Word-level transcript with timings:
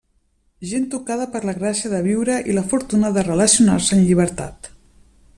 Gent 0.69 0.85
tocada 0.93 1.27
per 1.35 1.41
la 1.49 1.53
gràcia 1.59 1.91
de 1.91 1.99
viure 2.07 2.37
i 2.53 2.57
la 2.59 2.63
fortuna 2.71 3.11
de 3.17 3.25
relacionar-se 3.27 3.95
en 3.99 4.05
llibertat. 4.07 4.71